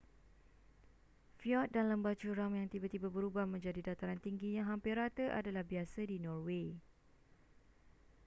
[1.41, 5.99] fjord dan lembah curam yang tiba-tiba berubah menjadi dataran tinggi yang hampir rata adalah biasa
[6.11, 6.67] di norway